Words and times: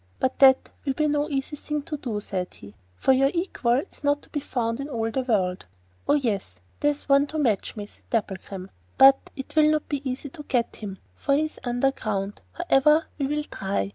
'But 0.19 0.39
that 0.39 0.71
will 0.83 0.93
be 0.93 1.07
no 1.07 1.29
easy 1.29 1.55
thing 1.55 1.83
to 1.83 1.95
do,' 1.95 2.19
said 2.21 2.55
he, 2.55 2.73
'for 2.95 3.13
your 3.13 3.29
equal 3.35 3.83
is 3.91 4.03
not 4.03 4.23
to 4.23 4.31
be 4.31 4.39
found 4.39 4.79
in 4.79 4.89
all 4.89 5.11
the 5.11 5.21
world.' 5.21 5.67
'Oh 6.09 6.15
yes, 6.15 6.55
there 6.79 6.89
is 6.89 7.07
one 7.07 7.27
to 7.27 7.37
match 7.37 7.75
me,' 7.75 7.85
said 7.85 8.09
Dapplegrim. 8.09 8.71
'But 8.97 9.29
it 9.35 9.55
will 9.55 9.69
not 9.69 9.87
be 9.87 10.09
easy 10.09 10.29
to 10.29 10.41
get 10.41 10.77
him, 10.77 10.97
for 11.13 11.35
he 11.35 11.45
is 11.45 11.59
underground. 11.63 12.41
However, 12.53 13.05
we 13.19 13.27
will 13.27 13.43
try. 13.43 13.89